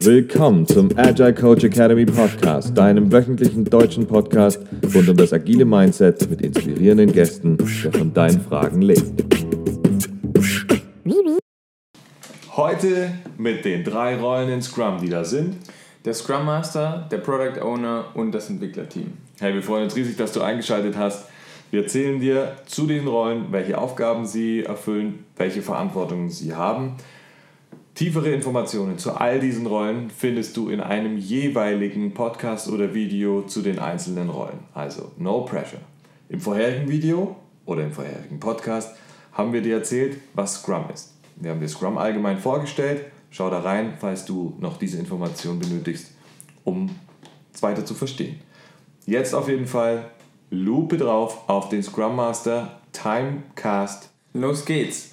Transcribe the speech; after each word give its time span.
Willkommen 0.00 0.66
zum 0.66 0.88
Agile 0.96 1.34
Coach 1.34 1.64
Academy 1.64 2.06
Podcast, 2.06 2.76
deinem 2.76 3.12
wöchentlichen 3.12 3.66
deutschen 3.66 4.06
Podcast 4.06 4.60
rund 4.94 5.08
um 5.10 5.16
das 5.16 5.34
agile 5.34 5.66
Mindset 5.66 6.30
mit 6.30 6.40
inspirierenden 6.40 7.12
Gästen, 7.12 7.58
der 7.58 7.92
von 7.92 8.14
deinen 8.14 8.40
Fragen 8.40 8.80
lebt. 8.80 9.24
Heute 12.56 13.12
mit 13.36 13.64
den 13.66 13.84
drei 13.84 14.16
Rollen 14.16 14.48
in 14.48 14.62
Scrum, 14.62 14.98
die 15.02 15.10
da 15.10 15.24
sind. 15.24 15.56
Der 16.06 16.14
Scrum 16.14 16.46
Master, 16.46 17.06
der 17.10 17.18
Product 17.18 17.60
Owner 17.60 18.06
und 18.14 18.32
das 18.32 18.48
Entwicklerteam. 18.48 19.12
Hey, 19.38 19.52
wir 19.52 19.62
freuen 19.62 19.84
uns 19.84 19.96
riesig, 19.96 20.16
dass 20.16 20.32
du 20.32 20.40
eingeschaltet 20.40 20.96
hast. 20.96 21.28
Wir 21.70 21.82
erzählen 21.82 22.20
dir 22.20 22.56
zu 22.66 22.86
den 22.86 23.06
Rollen, 23.06 23.46
welche 23.50 23.78
Aufgaben 23.78 24.26
sie 24.26 24.62
erfüllen, 24.62 25.24
welche 25.36 25.62
Verantwortungen 25.62 26.30
sie 26.30 26.54
haben 26.54 26.96
Tiefere 27.94 28.32
Informationen 28.32 28.98
zu 28.98 29.12
all 29.12 29.38
diesen 29.38 29.66
Rollen 29.66 30.10
findest 30.10 30.56
du 30.56 30.68
in 30.68 30.80
einem 30.80 31.16
jeweiligen 31.16 32.12
Podcast 32.12 32.68
oder 32.68 32.92
Video 32.92 33.42
zu 33.42 33.62
den 33.62 33.78
einzelnen 33.78 34.30
Rollen. 34.30 34.58
Also 34.74 35.12
no 35.16 35.42
pressure. 35.42 35.78
Im 36.28 36.40
vorherigen 36.40 36.88
Video 36.88 37.36
oder 37.66 37.84
im 37.84 37.92
vorherigen 37.92 38.40
Podcast 38.40 38.96
haben 39.30 39.52
wir 39.52 39.62
dir 39.62 39.76
erzählt, 39.76 40.16
was 40.34 40.56
Scrum 40.56 40.86
ist. 40.92 41.14
Wir 41.36 41.52
haben 41.52 41.60
dir 41.60 41.68
Scrum 41.68 41.96
allgemein 41.96 42.40
vorgestellt. 42.40 43.04
Schau 43.30 43.48
da 43.48 43.60
rein, 43.60 43.92
falls 44.00 44.24
du 44.24 44.56
noch 44.58 44.76
diese 44.76 44.98
Information 44.98 45.60
benötigst, 45.60 46.10
um 46.64 46.90
es 47.54 47.62
weiter 47.62 47.86
zu 47.86 47.94
verstehen. 47.94 48.40
Jetzt 49.06 49.36
auf 49.36 49.48
jeden 49.48 49.66
Fall 49.66 50.10
Lupe 50.50 50.96
drauf 50.96 51.48
auf 51.48 51.68
den 51.68 51.82
Scrum 51.82 52.16
Master 52.16 52.80
Timecast. 52.92 54.10
Los 54.32 54.64
geht's. 54.64 55.10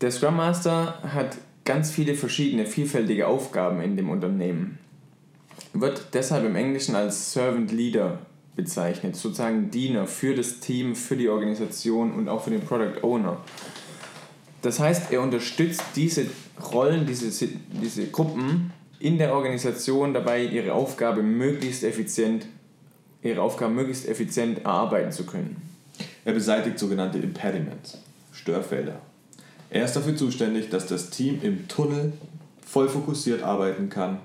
Der 0.00 0.10
Scrum 0.10 0.36
Master 0.36 0.98
hat 1.02 1.36
ganz 1.64 1.90
viele 1.90 2.14
verschiedene, 2.14 2.66
vielfältige 2.66 3.26
Aufgaben 3.26 3.80
in 3.80 3.96
dem 3.96 4.10
Unternehmen. 4.10 4.78
Wird 5.72 6.08
deshalb 6.12 6.44
im 6.44 6.56
Englischen 6.56 6.94
als 6.94 7.32
Servant 7.32 7.72
Leader 7.72 8.18
bezeichnet, 8.56 9.16
sozusagen 9.16 9.70
Diener 9.70 10.06
für 10.06 10.34
das 10.34 10.60
Team, 10.60 10.94
für 10.94 11.16
die 11.16 11.28
Organisation 11.28 12.12
und 12.12 12.28
auch 12.28 12.44
für 12.44 12.50
den 12.50 12.60
Product 12.60 13.02
Owner. 13.02 13.38
Das 14.62 14.80
heißt, 14.80 15.12
er 15.12 15.20
unterstützt 15.20 15.82
diese 15.96 16.26
Rollen, 16.72 17.06
diese, 17.06 17.48
diese 17.82 18.06
Gruppen 18.06 18.72
in 18.98 19.18
der 19.18 19.34
Organisation 19.34 20.14
dabei, 20.14 20.44
ihre 20.44 20.72
Aufgabe 20.72 21.22
möglichst 21.22 21.84
effizient, 21.84 22.46
ihre 23.24 23.42
Aufgaben 23.42 23.74
möglichst 23.74 24.06
effizient 24.06 24.64
erarbeiten 24.64 25.10
zu 25.10 25.24
können. 25.24 25.56
Er 26.24 26.32
beseitigt 26.32 26.78
sogenannte 26.78 27.18
Impediments, 27.18 27.98
Störfelder. 28.32 29.00
Er 29.70 29.84
ist 29.84 29.96
dafür 29.96 30.14
zuständig, 30.14 30.68
dass 30.70 30.86
das 30.86 31.10
Team 31.10 31.40
im 31.42 31.66
Tunnel 31.66 32.12
voll 32.64 32.88
fokussiert 32.88 33.42
arbeiten 33.42 33.88
kann, 33.88 34.18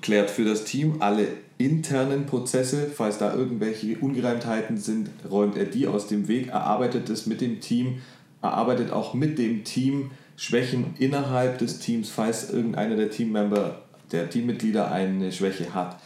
klärt 0.00 0.30
für 0.30 0.44
das 0.44 0.64
Team 0.64 0.96
alle 1.00 1.28
internen 1.58 2.26
Prozesse, 2.26 2.90
falls 2.92 3.18
da 3.18 3.34
irgendwelche 3.34 3.96
Ungereimtheiten 3.98 4.76
sind, 4.76 5.10
räumt 5.30 5.56
er 5.56 5.64
die 5.64 5.86
aus 5.86 6.06
dem 6.06 6.28
Weg, 6.28 6.48
erarbeitet 6.48 7.08
es 7.08 7.26
mit 7.26 7.40
dem 7.40 7.60
Team, 7.60 8.02
erarbeitet 8.42 8.90
auch 8.90 9.14
mit 9.14 9.38
dem 9.38 9.64
Team 9.64 10.10
Schwächen 10.36 10.94
innerhalb 10.98 11.58
des 11.58 11.78
Teams, 11.78 12.10
falls 12.10 12.50
irgendeiner 12.50 12.96
der 12.96 13.10
Teammember, 13.10 13.82
der 14.12 14.28
Teammitglieder 14.28 14.90
eine 14.90 15.32
Schwäche 15.32 15.72
hat, 15.72 15.98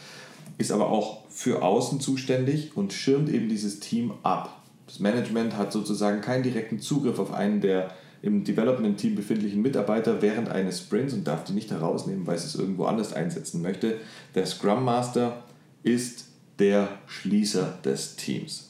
ist 0.57 0.71
aber 0.71 0.89
auch 0.89 1.20
für 1.31 1.63
außen 1.63 1.99
zuständig 1.99 2.75
und 2.75 2.93
schirmt 2.93 3.29
eben 3.29 3.49
dieses 3.49 3.79
Team 3.79 4.13
ab. 4.23 4.61
Das 4.85 4.99
Management 4.99 5.57
hat 5.57 5.71
sozusagen 5.71 6.21
keinen 6.21 6.43
direkten 6.43 6.79
Zugriff 6.79 7.17
auf 7.19 7.33
einen 7.33 7.61
der 7.61 7.91
im 8.21 8.43
Development-Team 8.43 9.15
befindlichen 9.15 9.61
Mitarbeiter 9.61 10.21
während 10.21 10.49
eines 10.49 10.79
Sprints 10.79 11.13
und 11.13 11.25
darf 11.25 11.43
die 11.43 11.53
nicht 11.53 11.71
herausnehmen, 11.71 12.27
weil 12.27 12.35
es 12.35 12.45
es 12.45 12.55
irgendwo 12.55 12.85
anders 12.85 13.13
einsetzen 13.13 13.61
möchte. 13.61 13.97
Der 14.35 14.45
Scrum 14.45 14.85
Master 14.85 15.43
ist 15.81 16.25
der 16.59 16.87
Schließer 17.07 17.79
des 17.83 18.17
Teams. 18.17 18.69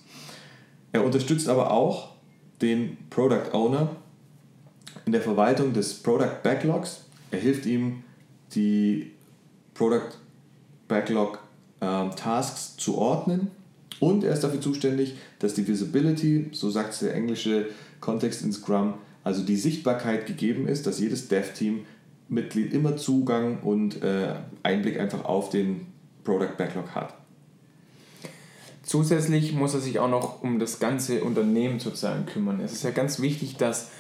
Er 0.93 1.03
unterstützt 1.03 1.49
aber 1.49 1.71
auch 1.71 2.11
den 2.61 2.97
Product 3.09 3.53
Owner 3.53 3.95
in 5.05 5.11
der 5.11 5.21
Verwaltung 5.21 5.73
des 5.73 5.95
Product 5.95 6.43
Backlogs. 6.43 7.05
Er 7.31 7.39
hilft 7.39 7.65
ihm, 7.65 8.03
die 8.53 9.11
Product 9.73 10.17
Backlog 10.87 11.39
äh, 11.81 12.09
Tasks 12.15 12.77
zu 12.77 12.97
ordnen 12.97 13.51
und 13.99 14.23
er 14.23 14.33
ist 14.33 14.43
dafür 14.43 14.61
zuständig, 14.61 15.15
dass 15.39 15.53
die 15.53 15.67
Visibility, 15.67 16.49
so 16.53 16.69
sagt 16.69 16.99
der 17.01 17.13
englische 17.13 17.67
Kontext 17.99 18.41
in 18.41 18.51
Scrum, 18.51 18.95
also 19.23 19.43
die 19.43 19.57
Sichtbarkeit 19.57 20.25
gegeben 20.25 20.67
ist, 20.67 20.87
dass 20.87 20.99
jedes 20.99 21.27
Dev-Team-Mitglied 21.27 22.73
immer 22.73 22.97
Zugang 22.97 23.59
und 23.61 24.01
äh, 24.01 24.33
Einblick 24.63 24.99
einfach 24.99 25.25
auf 25.25 25.49
den 25.49 25.85
Product 26.23 26.57
Backlog 26.57 26.95
hat. 26.95 27.13
Zusätzlich 28.83 29.53
muss 29.53 29.75
er 29.75 29.79
sich 29.79 29.99
auch 29.99 30.09
noch 30.09 30.41
um 30.41 30.57
das 30.57 30.79
ganze 30.79 31.23
Unternehmen 31.23 31.79
sozusagen 31.79 32.25
kümmern. 32.25 32.59
Es 32.59 32.73
ist 32.73 32.83
ja 32.83 32.89
ganz 32.89 33.19
wichtig, 33.19 33.57
dass 33.57 33.91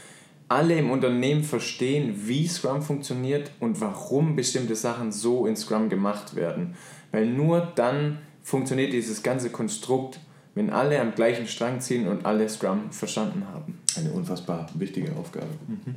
alle 0.51 0.77
im 0.77 0.91
Unternehmen 0.91 1.43
verstehen, 1.43 2.27
wie 2.27 2.47
Scrum 2.47 2.81
funktioniert 2.81 3.51
und 3.59 3.79
warum 3.81 4.35
bestimmte 4.35 4.75
Sachen 4.75 5.11
so 5.11 5.47
in 5.47 5.55
Scrum 5.55 5.89
gemacht 5.89 6.35
werden. 6.35 6.75
Weil 7.11 7.25
nur 7.25 7.71
dann 7.75 8.19
funktioniert 8.43 8.93
dieses 8.93 9.23
ganze 9.23 9.49
Konstrukt 9.49 10.19
wenn 10.55 10.69
alle 10.69 10.99
am 10.99 11.15
gleichen 11.15 11.47
Strang 11.47 11.79
ziehen 11.79 12.07
und 12.07 12.25
alle 12.25 12.47
Scrum 12.49 12.91
verstanden 12.91 13.45
haben. 13.53 13.79
Eine 13.97 14.11
unfassbar 14.11 14.67
wichtige 14.73 15.15
Aufgabe. 15.15 15.47
Mhm. 15.67 15.95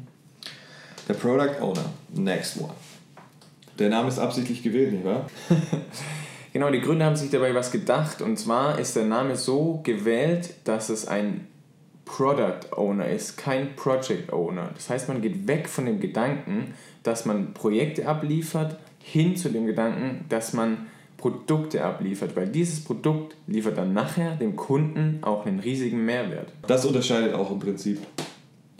Der 1.08 1.14
Product 1.14 1.60
Owner, 1.60 1.84
next 2.14 2.60
one. 2.60 2.72
Der 3.78 3.88
Name 3.88 4.08
ist 4.08 4.18
absichtlich 4.18 4.62
gewählt, 4.62 4.92
nicht 4.92 5.04
wahr? 5.04 5.26
genau, 6.52 6.70
die 6.70 6.80
Gründer 6.80 7.06
haben 7.06 7.16
sich 7.16 7.30
dabei 7.30 7.54
was 7.54 7.72
gedacht 7.72 8.22
und 8.22 8.38
zwar 8.38 8.78
ist 8.78 8.94
der 8.94 9.04
Name 9.04 9.36
so 9.36 9.80
gewählt, 9.82 10.54
dass 10.64 10.88
es 10.88 11.08
ein 11.08 11.48
Product 12.04 12.72
Owner 12.76 13.08
ist, 13.08 13.36
kein 13.36 13.76
Project 13.76 14.32
Owner. 14.32 14.70
Das 14.74 14.90
heißt, 14.90 15.08
man 15.08 15.22
geht 15.22 15.46
weg 15.46 15.68
von 15.68 15.86
dem 15.86 16.00
Gedanken, 16.00 16.74
dass 17.02 17.24
man 17.24 17.54
Projekte 17.54 18.06
abliefert, 18.06 18.78
hin 19.00 19.36
zu 19.36 19.50
dem 19.50 19.66
Gedanken, 19.66 20.24
dass 20.28 20.52
man 20.52 20.86
Produkte 21.16 21.82
abliefert, 21.82 22.36
weil 22.36 22.48
dieses 22.48 22.84
Produkt 22.84 23.36
liefert 23.46 23.78
dann 23.78 23.94
nachher 23.94 24.36
dem 24.36 24.56
Kunden 24.56 25.18
auch 25.22 25.46
einen 25.46 25.60
riesigen 25.60 26.04
Mehrwert. 26.04 26.52
Das 26.66 26.84
unterscheidet 26.84 27.34
auch 27.34 27.50
im 27.50 27.58
Prinzip 27.58 27.98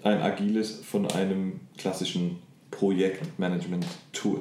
ein 0.02 0.20
agiles 0.20 0.80
von 0.84 1.10
einem 1.12 1.60
klassischen 1.78 2.38
Projektmanagement-Tool. 2.70 4.40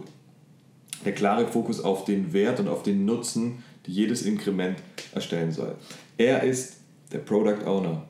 Der 1.06 1.14
klare 1.14 1.48
Fokus 1.48 1.82
auf 1.82 2.06
den 2.06 2.34
Wert 2.34 2.60
und 2.60 2.68
auf 2.68 2.84
den 2.84 3.06
Nutzen, 3.06 3.64
die 3.86 3.92
jedes 3.92 4.24
Inkrement 4.24 4.80
erstellen 5.14 5.52
soll. 5.52 5.76
Er 6.18 6.44
ist 6.44 6.78
der 7.12 7.20
Product 7.20 7.66
Owner, 7.66 8.04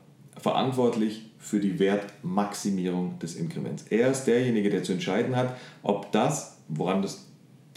verantwortlich 0.43 1.31
für 1.39 1.61
die 1.61 1.79
Wertmaximierung 1.79 3.17
des 3.19 3.35
Inkrements. 3.35 3.85
Er 3.89 4.11
ist 4.11 4.25
derjenige, 4.25 4.69
der 4.69 4.83
zu 4.83 4.91
entscheiden 4.91 5.37
hat, 5.37 5.55
ob 5.83 6.11
das, 6.11 6.57
woran 6.67 7.01
das 7.01 7.27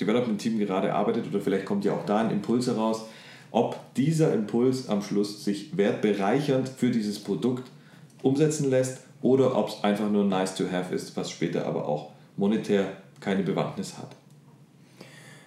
Development-Team 0.01 0.59
gerade 0.59 0.93
arbeitet 0.93 1.29
oder 1.29 1.41
vielleicht 1.41 1.65
kommt 1.65 1.85
ja 1.85 1.93
auch 1.93 2.05
da 2.05 2.19
ein 2.19 2.33
Impuls 2.33 2.67
heraus, 2.67 3.07
ob 3.53 3.79
dieser 3.95 4.35
Impuls 4.35 4.89
am 4.89 5.01
Schluss 5.01 5.45
sich 5.45 5.77
wertbereichernd 5.77 6.69
für 6.69 6.91
dieses 6.91 7.21
Produkt 7.21 7.71
umsetzen 8.23 8.69
lässt 8.69 8.99
oder 9.23 9.57
ob 9.57 9.69
es 9.69 9.85
einfach 9.85 10.11
nur 10.11 10.25
nice 10.25 10.57
to 10.57 10.65
have 10.71 10.93
ist, 10.93 11.17
was 11.17 11.31
später 11.31 11.67
aber 11.67 11.87
auch 11.87 12.11
monetär 12.37 12.97
keine 13.21 13.45
Bewandtnis 13.45 13.97
hat. 13.97 14.11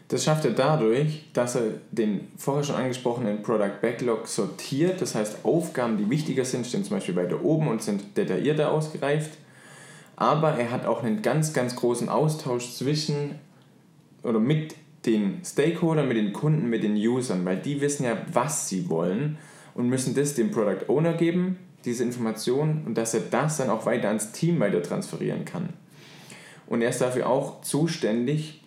Das 0.09 0.23
schafft 0.23 0.43
er 0.43 0.51
dadurch, 0.51 1.25
dass 1.33 1.55
er 1.55 1.73
den 1.91 2.27
vorher 2.35 2.63
schon 2.63 2.75
angesprochenen 2.75 3.43
Product 3.43 3.79
Backlog 3.79 4.27
sortiert. 4.27 5.01
Das 5.01 5.13
heißt, 5.13 5.45
Aufgaben, 5.45 5.97
die 5.97 6.09
wichtiger 6.09 6.45
sind, 6.45 6.65
stehen 6.65 6.83
zum 6.83 6.97
Beispiel 6.97 7.15
weiter 7.15 7.43
oben 7.43 7.67
und 7.67 7.83
sind 7.83 8.17
detaillierter 8.17 8.71
ausgereift. 8.71 9.37
Aber 10.15 10.55
er 10.55 10.71
hat 10.71 10.87
auch 10.87 11.03
einen 11.03 11.21
ganz, 11.21 11.53
ganz 11.53 11.75
großen 11.75 12.09
Austausch 12.09 12.73
zwischen 12.73 13.35
oder 14.23 14.39
mit 14.39 14.75
den 15.05 15.41
Stakeholdern, 15.45 16.07
mit 16.07 16.17
den 16.17 16.33
Kunden, 16.33 16.69
mit 16.69 16.83
den 16.83 16.95
Usern, 16.95 17.45
weil 17.45 17.57
die 17.57 17.79
wissen 17.79 18.03
ja, 18.03 18.17
was 18.33 18.67
sie 18.67 18.89
wollen 18.89 19.37
und 19.75 19.89
müssen 19.89 20.15
das 20.15 20.33
dem 20.33 20.49
Product 20.51 20.89
Owner 20.89 21.13
geben, 21.13 21.57
diese 21.85 22.03
Information, 22.03 22.83
und 22.85 22.97
dass 22.97 23.13
er 23.13 23.21
das 23.21 23.57
dann 23.57 23.69
auch 23.69 23.85
weiter 23.85 24.09
ans 24.09 24.31
Team 24.31 24.59
weiter 24.59 24.81
transferieren 24.81 25.45
kann. 25.45 25.69
Und 26.67 26.81
er 26.81 26.89
ist 26.89 26.99
dafür 26.99 27.29
auch 27.29 27.61
zuständig, 27.61 28.61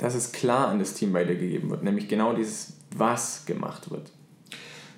dass 0.00 0.14
es 0.14 0.32
klar 0.32 0.68
an 0.68 0.78
das 0.78 0.94
Team 0.94 1.12
weitergegeben 1.12 1.70
wird, 1.70 1.82
nämlich 1.82 2.08
genau 2.08 2.32
dieses, 2.32 2.74
was 2.96 3.46
gemacht 3.46 3.90
wird. 3.90 4.10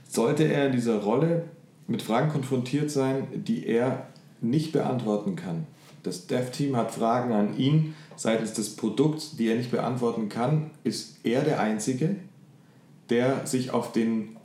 Sollte 0.09 0.45
er 0.45 0.67
in 0.67 0.73
dieser 0.73 0.99
Rolle 0.99 1.45
mit 1.87 2.03
Fragen 2.03 2.31
konfrontiert 2.31 2.91
sein, 2.91 3.27
die 3.35 3.67
er 3.67 4.07
nicht 4.41 4.73
beantworten 4.73 5.37
kann, 5.37 5.67
das 6.03 6.27
Dev-Team 6.27 6.77
hat 6.77 6.91
Fragen 6.93 7.33
an 7.33 7.57
ihn 7.57 7.95
seitens 8.17 8.53
des 8.55 8.77
Produkts, 8.77 9.37
die 9.37 9.49
er 9.49 9.57
nicht 9.57 9.71
beantworten 9.71 10.29
kann. 10.29 10.71
Ist 10.85 11.19
er 11.23 11.43
der 11.43 11.61
Einzige, 11.61 12.17
der 13.09 13.47
sich 13.47 13.71
auf 13.71 13.93
den 13.93 14.37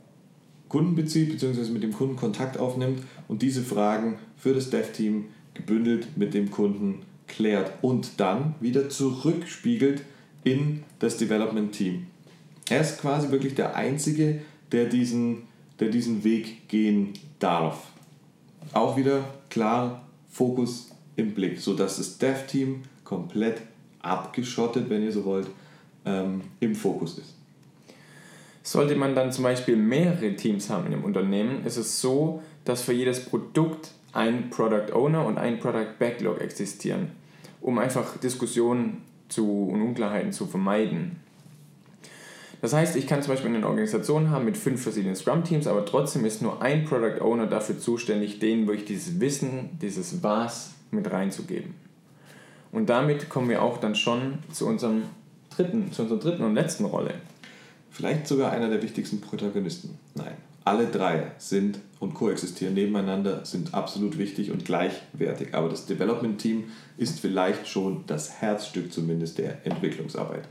Kunden 0.68 0.94
bezieht, 0.94 1.30
beziehungsweise 1.30 1.72
mit 1.72 1.82
dem 1.82 1.92
Kunden 1.92 2.16
Kontakt 2.16 2.58
aufnimmt 2.58 3.02
und 3.26 3.42
diese 3.42 3.62
Fragen 3.62 4.18
für 4.36 4.54
das 4.54 4.70
Dev-Team 4.70 5.26
gebündelt 5.54 6.16
mit 6.16 6.34
dem 6.34 6.50
Kunden 6.50 7.02
klärt 7.26 7.72
und 7.82 8.20
dann 8.20 8.54
wieder 8.60 8.88
zurückspiegelt 8.88 10.02
in 10.44 10.84
das 10.98 11.16
Development 11.16 11.72
Team. 11.72 12.06
Er 12.68 12.80
ist 12.80 13.00
quasi 13.00 13.30
wirklich 13.30 13.54
der 13.54 13.76
Einzige, 13.76 14.40
der 14.72 14.86
diesen, 14.86 15.42
der 15.80 15.88
diesen 15.88 16.24
Weg 16.24 16.68
gehen 16.68 17.14
darf. 17.38 17.92
Auch 18.72 18.96
wieder 18.96 19.24
klar 19.48 20.06
Fokus 20.28 20.90
im 21.16 21.32
Blick, 21.32 21.58
sodass 21.58 21.96
das 21.96 22.18
Dev-Team 22.18 22.82
komplett 23.04 23.62
abgeschottet, 24.00 24.88
wenn 24.90 25.02
ihr 25.02 25.12
so 25.12 25.24
wollt, 25.24 25.48
ähm, 26.04 26.42
im 26.60 26.74
Fokus 26.74 27.18
ist. 27.18 27.34
Sollte 28.62 28.96
man 28.96 29.14
dann 29.14 29.32
zum 29.32 29.44
Beispiel 29.44 29.76
mehrere 29.76 30.36
Teams 30.36 30.68
haben 30.68 30.86
in 30.86 30.92
einem 30.92 31.04
Unternehmen, 31.04 31.64
ist 31.64 31.78
es 31.78 32.00
so, 32.00 32.42
dass 32.64 32.82
für 32.82 32.92
jedes 32.92 33.24
Produkt 33.24 33.92
ein 34.12 34.50
Product 34.50 34.92
Owner 34.92 35.24
und 35.24 35.38
ein 35.38 35.58
Product 35.58 35.98
Backlog 35.98 36.40
existieren, 36.40 37.12
um 37.60 37.78
einfach 37.78 38.18
Diskussionen 38.18 39.02
zu, 39.28 39.68
und 39.68 39.82
Unklarheiten 39.82 40.32
zu 40.32 40.46
vermeiden. 40.46 41.16
Das 42.60 42.72
heißt, 42.72 42.96
ich 42.96 43.06
kann 43.06 43.22
zum 43.22 43.32
Beispiel 43.34 43.54
eine 43.54 43.66
Organisation 43.66 44.30
haben 44.30 44.44
mit 44.44 44.56
fünf 44.56 44.82
verschiedenen 44.82 45.14
Scrum-Teams, 45.14 45.66
aber 45.68 45.84
trotzdem 45.84 46.24
ist 46.24 46.42
nur 46.42 46.60
ein 46.60 46.84
Product 46.84 47.20
Owner 47.20 47.46
dafür 47.46 47.78
zuständig, 47.78 48.40
denen 48.40 48.66
wirklich 48.66 48.86
dieses 48.86 49.20
Wissen, 49.20 49.78
dieses 49.80 50.22
Was 50.22 50.72
mit 50.90 51.10
reinzugeben. 51.10 51.74
Und 52.72 52.88
damit 52.88 53.28
kommen 53.28 53.48
wir 53.48 53.62
auch 53.62 53.78
dann 53.78 53.94
schon 53.94 54.38
zu 54.52 54.66
unserem 54.66 55.04
dritten, 55.50 55.92
zu 55.92 56.02
unserer 56.02 56.18
dritten 56.18 56.42
und 56.42 56.54
letzten 56.54 56.84
Rolle. 56.84 57.14
Vielleicht 57.90 58.26
sogar 58.26 58.50
einer 58.52 58.68
der 58.68 58.82
wichtigsten 58.82 59.20
Protagonisten. 59.20 59.98
Nein, 60.14 60.36
alle 60.68 60.86
drei 60.86 61.32
sind 61.38 61.78
und 61.98 62.12
koexistieren 62.12 62.74
nebeneinander, 62.74 63.42
sind 63.46 63.72
absolut 63.72 64.18
wichtig 64.18 64.50
und 64.50 64.66
gleichwertig. 64.66 65.54
Aber 65.54 65.70
das 65.70 65.86
Development 65.86 66.38
Team 66.38 66.64
ist 66.98 67.20
vielleicht 67.20 67.66
schon 67.66 68.04
das 68.06 68.42
Herzstück 68.42 68.92
zumindest 68.92 69.38
der 69.38 69.66
Entwicklungsarbeit. 69.66 70.46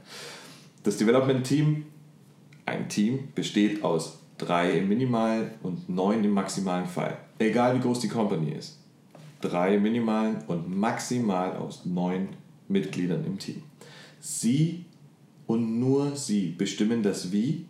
Das 0.81 0.97
Development 0.97 1.45
Team, 1.45 1.85
ein 2.65 2.89
Team, 2.89 3.27
besteht 3.35 3.83
aus 3.83 4.17
drei 4.39 4.71
im 4.79 4.89
minimalen 4.89 5.51
und 5.61 5.87
neun 5.87 6.23
im 6.23 6.31
maximalen 6.31 6.87
Fall. 6.87 7.19
Egal 7.37 7.75
wie 7.75 7.81
groß 7.81 7.99
die 7.99 8.07
Company 8.07 8.53
ist. 8.53 8.79
Drei 9.41 9.75
im 9.75 9.83
minimalen 9.83 10.37
und 10.47 10.75
maximal 10.75 11.55
aus 11.57 11.85
neun 11.85 12.29
Mitgliedern 12.67 13.23
im 13.23 13.37
Team. 13.37 13.61
Sie 14.19 14.85
und 15.45 15.79
nur 15.79 16.15
sie 16.15 16.55
bestimmen 16.57 17.03
das 17.03 17.31
Wie 17.31 17.65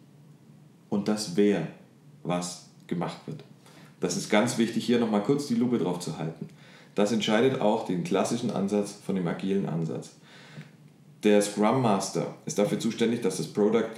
und 0.90 1.10
das 1.10 1.36
Wer, 1.36 1.68
was 2.24 2.70
gemacht 2.88 3.18
wird. 3.26 3.44
Das 4.00 4.16
ist 4.16 4.30
ganz 4.30 4.58
wichtig, 4.58 4.86
hier 4.86 5.00
nochmal 5.00 5.24
kurz 5.24 5.48
die 5.48 5.56
Lupe 5.56 5.78
drauf 5.78 6.00
zu 6.00 6.18
halten. 6.18 6.48
Das 6.96 7.12
entscheidet 7.12 7.62
auch 7.62 7.86
den 7.86 8.04
klassischen 8.04 8.52
Ansatz 8.52 8.98
von 9.06 9.16
dem 9.16 9.28
agilen 9.28 9.68
Ansatz. 9.68 10.12
Der 11.24 11.42
Scrum 11.42 11.82
Master 11.82 12.36
ist 12.46 12.60
dafür 12.60 12.80
zuständig, 12.80 13.22
dass 13.22 13.38
das 13.38 13.48
Product, 13.48 13.90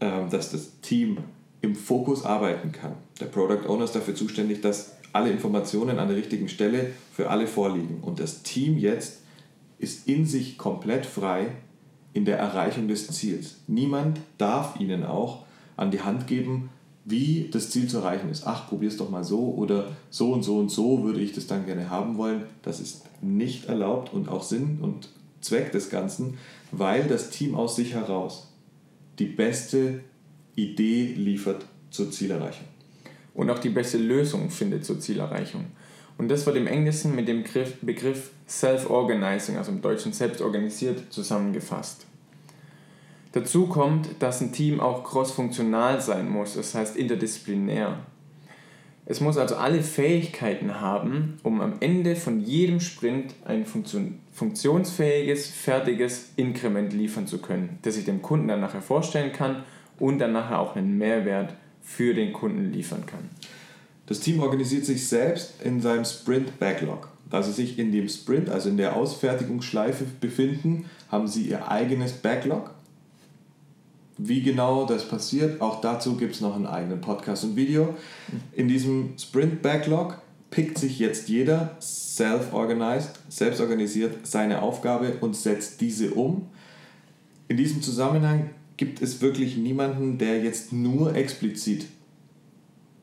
äh, 0.00 0.28
dass 0.30 0.52
das 0.52 0.80
Team 0.80 1.18
im 1.62 1.74
Fokus 1.74 2.24
arbeiten 2.24 2.72
kann. 2.72 2.94
Der 3.20 3.26
Product 3.26 3.66
Owner 3.68 3.84
ist 3.84 3.94
dafür 3.94 4.14
zuständig, 4.14 4.60
dass 4.60 4.96
alle 5.12 5.30
Informationen 5.30 5.98
an 5.98 6.08
der 6.08 6.16
richtigen 6.16 6.48
Stelle 6.48 6.92
für 7.12 7.30
alle 7.30 7.46
vorliegen. 7.46 8.00
Und 8.02 8.20
das 8.20 8.42
Team 8.42 8.76
jetzt 8.76 9.20
ist 9.78 10.06
in 10.08 10.26
sich 10.26 10.58
komplett 10.58 11.06
frei 11.06 11.46
in 12.12 12.24
der 12.24 12.38
Erreichung 12.38 12.88
des 12.88 13.08
Ziels. 13.08 13.56
Niemand 13.66 14.20
darf 14.38 14.78
ihnen 14.80 15.04
auch 15.04 15.44
an 15.76 15.90
die 15.90 16.00
Hand 16.00 16.26
geben, 16.26 16.70
wie 17.04 17.48
das 17.50 17.70
Ziel 17.70 17.88
zu 17.88 17.98
erreichen 17.98 18.30
ist. 18.30 18.46
Ach, 18.46 18.68
probier's 18.68 18.96
doch 18.96 19.10
mal 19.10 19.24
so 19.24 19.54
oder 19.54 19.92
so 20.10 20.32
und 20.32 20.42
so 20.42 20.58
und 20.58 20.70
so 20.70 21.04
würde 21.04 21.20
ich 21.20 21.32
das 21.32 21.46
dann 21.46 21.66
gerne 21.66 21.90
haben 21.90 22.16
wollen. 22.16 22.44
Das 22.62 22.80
ist 22.80 23.02
nicht 23.20 23.66
erlaubt 23.66 24.12
und 24.12 24.28
auch 24.28 24.42
Sinn 24.42 24.78
und 24.80 25.08
Zweck 25.40 25.72
des 25.72 25.90
Ganzen, 25.90 26.38
weil 26.72 27.04
das 27.04 27.30
Team 27.30 27.54
aus 27.54 27.76
sich 27.76 27.92
heraus 27.92 28.48
die 29.18 29.26
beste 29.26 30.00
Idee 30.56 31.12
liefert 31.14 31.66
zur 31.90 32.10
Zielerreichung. 32.10 32.66
Und 33.34 33.50
auch 33.50 33.58
die 33.58 33.68
beste 33.68 33.98
Lösung 33.98 34.50
findet 34.50 34.84
zur 34.84 34.98
Zielerreichung. 34.98 35.66
Und 36.16 36.28
das 36.28 36.46
wird 36.46 36.56
im 36.56 36.68
Englischen 36.68 37.14
mit 37.14 37.28
dem 37.28 37.44
Begriff 37.82 38.30
Self-Organizing, 38.48 39.56
also 39.56 39.72
im 39.72 39.82
Deutschen 39.82 40.12
selbstorganisiert, 40.12 41.12
zusammengefasst. 41.12 42.06
Dazu 43.34 43.66
kommt, 43.66 44.10
dass 44.20 44.40
ein 44.40 44.52
Team 44.52 44.78
auch 44.78 45.02
crossfunktional 45.02 46.00
sein 46.00 46.30
muss, 46.30 46.54
das 46.54 46.72
heißt 46.72 46.96
interdisziplinär. 46.96 47.98
Es 49.06 49.20
muss 49.20 49.36
also 49.38 49.56
alle 49.56 49.82
Fähigkeiten 49.82 50.80
haben, 50.80 51.38
um 51.42 51.60
am 51.60 51.74
Ende 51.80 52.14
von 52.14 52.38
jedem 52.38 52.78
Sprint 52.78 53.34
ein 53.44 53.66
funktionsfähiges, 53.66 55.48
fertiges 55.48 56.30
Inkrement 56.36 56.92
liefern 56.92 57.26
zu 57.26 57.38
können, 57.38 57.80
das 57.82 57.96
ich 57.96 58.04
dem 58.04 58.22
Kunden 58.22 58.46
dann 58.46 58.60
nachher 58.60 58.82
vorstellen 58.82 59.32
kann 59.32 59.64
und 59.98 60.20
dann 60.20 60.32
nachher 60.32 60.60
auch 60.60 60.76
einen 60.76 60.96
Mehrwert 60.96 61.54
für 61.82 62.14
den 62.14 62.32
Kunden 62.32 62.72
liefern 62.72 63.04
kann. 63.04 63.30
Das 64.06 64.20
Team 64.20 64.38
organisiert 64.38 64.84
sich 64.84 65.08
selbst 65.08 65.60
in 65.60 65.80
seinem 65.80 66.04
Sprint 66.04 66.60
Backlog. 66.60 67.08
Da 67.30 67.42
sie 67.42 67.50
sich 67.50 67.80
in 67.80 67.90
dem 67.90 68.08
Sprint, 68.08 68.48
also 68.48 68.68
in 68.68 68.76
der 68.76 68.94
Ausfertigungsschleife 68.94 70.04
befinden, 70.20 70.84
haben 71.10 71.26
sie 71.26 71.48
ihr 71.48 71.68
eigenes 71.68 72.12
Backlog 72.12 72.70
wie 74.18 74.42
genau 74.42 74.86
das 74.86 75.08
passiert, 75.08 75.60
auch 75.60 75.80
dazu 75.80 76.16
gibt 76.16 76.34
es 76.34 76.40
noch 76.40 76.54
einen 76.54 76.66
eigenen 76.66 77.00
Podcast 77.00 77.44
und 77.44 77.56
Video. 77.56 77.94
In 78.52 78.68
diesem 78.68 79.14
Sprint 79.18 79.62
Backlog 79.62 80.18
pickt 80.50 80.78
sich 80.78 81.00
jetzt 81.00 81.28
jeder 81.28 81.76
self-organized, 81.80 83.10
selbst 83.28 83.60
seine 84.22 84.62
Aufgabe 84.62 85.14
und 85.20 85.34
setzt 85.34 85.80
diese 85.80 86.14
um. 86.14 86.46
In 87.48 87.56
diesem 87.56 87.82
Zusammenhang 87.82 88.50
gibt 88.76 89.02
es 89.02 89.20
wirklich 89.20 89.56
niemanden, 89.56 90.18
der 90.18 90.40
jetzt 90.42 90.72
nur 90.72 91.16
explizit 91.16 91.86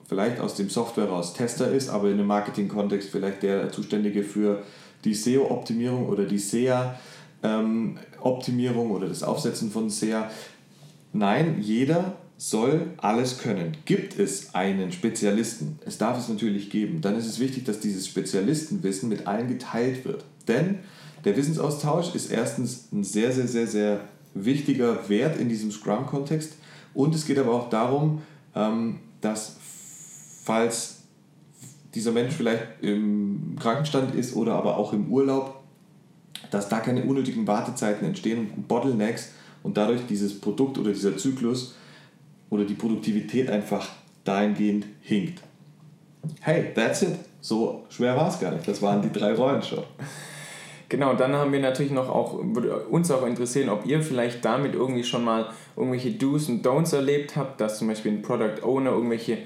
vielleicht 0.08 0.40
aus 0.42 0.56
dem 0.56 0.70
Software 0.70 1.06
raus 1.06 1.34
Tester 1.34 1.72
ist, 1.72 1.90
aber 1.90 2.10
in 2.10 2.16
einem 2.16 2.28
Marketing-Kontext 2.28 3.10
vielleicht 3.10 3.44
der 3.44 3.72
Zuständige 3.72 4.24
für 4.24 4.62
die 5.06 5.14
SEO-Optimierung 5.14 6.10
oder 6.10 6.26
die 6.26 6.38
SEA-Optimierung 6.38 8.90
ähm, 8.90 8.92
oder 8.92 9.08
das 9.08 9.24
Aufsetzen 9.24 9.72
von 9.72 9.90
SEA. 9.90 10.30
Nein, 11.14 11.58
jeder 11.62 12.18
soll 12.38 12.88
alles 12.98 13.38
können. 13.38 13.78
Gibt 13.86 14.18
es 14.18 14.56
einen 14.56 14.92
Spezialisten, 14.92 15.78
es 15.86 15.98
darf 15.98 16.18
es 16.18 16.28
natürlich 16.28 16.70
geben, 16.70 17.02
dann 17.02 17.16
ist 17.16 17.28
es 17.28 17.40
wichtig, 17.40 17.66
dass 17.66 17.80
dieses 17.80 18.08
Spezialistenwissen 18.08 19.10
mit 19.10 19.28
allen 19.28 19.48
geteilt 19.48 20.06
wird. 20.06 20.26
Denn 20.48 20.80
der 21.24 21.38
Wissensaustausch 21.38 22.16
ist 22.16 22.32
erstens 22.32 22.88
ein 22.92 23.04
sehr, 23.04 23.32
sehr, 23.32 23.48
sehr, 23.48 23.68
sehr 23.68 24.02
wichtiger 24.34 25.08
Wert 25.08 25.40
in 25.40 25.50
diesem 25.50 25.72
Scrum-Kontext. 25.72 26.54
Und 26.94 27.14
es 27.14 27.26
geht 27.26 27.38
aber 27.38 27.54
auch 27.54 27.70
darum, 27.70 28.24
ähm, 28.56 29.00
dass 29.22 29.58
falls 30.44 31.04
dieser 31.94 32.12
Mensch 32.12 32.34
vielleicht 32.34 32.64
im 32.82 33.56
Krankenstand 33.60 34.16
ist 34.16 34.36
oder 34.36 34.54
aber 34.56 34.78
auch 34.78 34.94
im 34.94 35.12
Urlaub, 35.12 35.62
dass 36.50 36.70
da 36.70 36.80
keine 36.80 37.04
unnötigen 37.04 37.46
Wartezeiten 37.46 38.08
entstehen 38.08 38.50
und 38.56 38.68
Bottlenecks 38.68 39.30
und 39.64 39.78
dadurch 39.78 40.02
dieses 40.08 40.40
Produkt 40.40 40.78
oder 40.78 40.92
dieser 40.92 41.18
Zyklus 41.18 41.76
oder 42.50 42.66
die 42.66 42.74
Produktivität 42.74 43.50
einfach 43.50 43.88
dahingehend 44.24 44.86
hinkt. 45.02 45.42
Hey, 46.42 46.72
that's 46.76 47.02
it. 47.02 47.16
So 47.40 47.86
schwer 47.90 48.16
war 48.16 48.30
es 48.30 48.40
gar 48.40 48.52
nicht. 48.52 48.68
Das 48.68 48.82
waren 48.82 49.02
die 49.02 49.12
drei 49.12 49.34
Rollen 49.34 49.64
schon. 49.64 49.84
Genau, 50.90 51.14
dann 51.14 51.34
haben 51.34 51.54
wir 51.54 51.62
natürlich 51.62 51.94
noch 51.94 52.10
auch, 52.10 52.38
würde 52.44 52.76
uns 52.88 53.10
auch 53.12 53.26
interessieren, 53.26 53.70
ob 53.70 53.86
ihr 53.86 54.02
vielleicht 54.02 54.44
damit 54.44 54.76
irgendwie 54.76 55.06
schon 55.06 55.24
mal 55.24 55.48
irgendwelche 55.78 56.12
Do's 56.12 56.50
und 56.50 56.66
Don'ts 56.66 56.94
erlebt 56.94 57.38
habt, 57.38 57.62
dass 57.62 57.78
zum 57.78 57.88
Beispiel 57.88 58.12
ein 58.12 58.22
Product 58.22 58.62
Owner 58.62 58.92
irgendwelche 58.92 59.38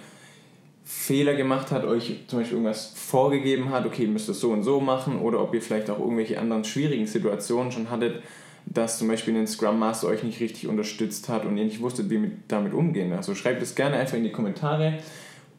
Fehler 0.84 1.36
gemacht 1.36 1.72
hat, 1.72 1.86
euch 1.86 2.22
zum 2.28 2.40
Beispiel 2.40 2.58
irgendwas 2.58 2.94
vorgegeben 2.96 3.70
hat, 3.70 3.86
okay, 3.86 4.04
ihr 4.04 4.10
müsst 4.10 4.28
das 4.28 4.40
so 4.40 4.52
und 4.52 4.64
so 4.64 4.80
machen, 4.80 5.20
oder 5.20 5.40
ob 5.42 5.54
ihr 5.54 5.62
vielleicht 5.62 5.90
auch 5.90 6.00
irgendwelche 6.00 6.40
anderen 6.40 6.64
schwierigen 6.64 7.06
Situationen 7.06 7.72
schon 7.72 7.90
hattet, 7.92 8.24
dass 8.66 8.98
zum 8.98 9.08
Beispiel 9.08 9.36
ein 9.36 9.48
Scrum 9.48 9.80
Master 9.80 10.08
euch 10.08 10.24
nicht 10.24 10.40
richtig 10.40 10.68
unterstützt 10.68 11.30
hat 11.30 11.46
und 11.46 11.58
ihr 11.58 11.66
nicht 11.66 11.82
wusstet, 11.82 12.10
wie 12.10 12.18
mit, 12.18 12.32
damit 12.48 12.74
umgehen. 12.74 13.14
Also 13.14 13.36
schreibt 13.36 13.62
es 13.62 13.76
gerne 13.76 13.98
einfach 13.98 14.18
in 14.18 14.24
die 14.24 14.32
Kommentare 14.32 14.98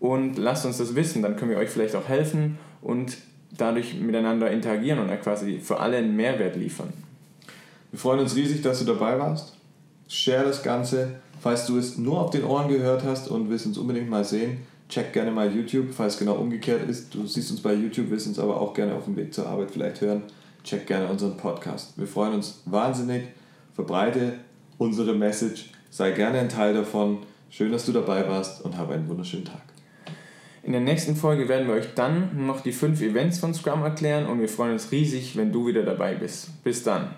und 0.01 0.37
lasst 0.39 0.67
uns 0.67 0.79
das 0.79 0.95
wissen. 0.95 1.23
Dann 1.23 1.37
können 1.37 1.51
wir 1.51 1.59
euch 1.59 1.71
vielleicht 1.71 1.95
auch 1.95 2.09
helfen 2.09 2.59
und 2.83 3.17
dadurch 3.57 3.95
miteinander 3.95 4.51
interagieren 4.51 4.99
und 4.99 5.09
quasi 5.23 5.61
für 5.61 5.81
alle 5.81 5.99
einen 5.99 6.17
Mehrwert 6.17 6.57
liefern. 6.57 6.93
Wir 7.91 8.01
freuen 8.01 8.21
uns 8.21 8.35
riesig, 8.35 8.63
dass 8.63 8.81
du 8.81 8.85
dabei 8.85 9.19
warst. 9.19 9.57
Share 10.09 10.45
das 10.45 10.63
Ganze. 10.63 11.21
Falls 11.41 11.67
du 11.67 11.79
es 11.79 11.97
nur 11.97 12.21
auf 12.21 12.31
den 12.31 12.45
Ohren 12.45 12.69
gehört 12.69 13.05
hast 13.05 13.29
und 13.29 13.51
willst 13.51 13.67
uns 13.67 13.79
unbedingt 13.79 14.11
mal 14.11 14.25
sehen, 14.25 14.59
check 14.89 15.13
gerne 15.13 15.31
mal 15.31 15.55
YouTube, 15.55 15.93
falls 15.93 16.19
genau 16.19 16.35
umgekehrt 16.35 16.89
ist. 16.89 17.15
Du 17.15 17.27
siehst 17.27 17.51
uns 17.51 17.61
bei 17.61 17.73
YouTube, 17.73 18.11
willst 18.11 18.27
uns 18.27 18.39
aber 18.39 18.61
auch 18.61 18.75
gerne 18.75 18.95
auf 18.95 19.05
dem 19.05 19.17
Weg 19.17 19.33
zur 19.33 19.47
Arbeit 19.47 19.71
vielleicht 19.71 20.01
hören 20.01 20.23
check 20.67 20.87
gerne 20.87 21.09
unseren 21.09 21.37
Podcast. 21.37 21.97
Wir 21.97 22.07
freuen 22.07 22.35
uns 22.35 22.63
wahnsinnig. 22.67 23.29
Verbreite 23.75 24.35
unsere 24.79 25.15
Message. 25.15 25.71
Sei 25.91 26.11
gerne 26.11 26.41
ein 26.41 26.49
Teil 26.49 26.75
davon. 26.75 27.19
Schön, 27.49 27.73
dass 27.73 27.87
du 27.87 27.93
dabei 27.93 28.29
warst 28.29 28.63
und 28.65 28.77
habe 28.77 28.95
einen 28.95 29.09
wunderschönen 29.09 29.45
Tag. 29.45 29.63
In 30.63 30.73
der 30.73 30.81
nächsten 30.81 31.15
Folge 31.15 31.49
werden 31.49 31.69
wir 31.69 31.75
euch 31.75 31.95
dann 31.95 32.47
noch 32.47 32.61
die 32.61 32.73
fünf 32.73 33.01
Events 33.01 33.39
von 33.39 33.55
Scrum 33.55 33.83
erklären 33.83 34.27
und 34.27 34.41
wir 34.41 34.49
freuen 34.49 34.73
uns 34.73 34.91
riesig, 34.91 35.37
wenn 35.37 35.53
du 35.53 35.69
wieder 35.69 35.85
dabei 35.85 36.17
bist. 36.17 36.63
Bis 36.65 36.83
dann. 36.83 37.15